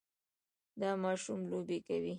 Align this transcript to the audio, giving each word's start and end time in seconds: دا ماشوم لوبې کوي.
دا 0.79 0.89
ماشوم 1.03 1.39
لوبې 1.51 1.77
کوي. 1.87 2.09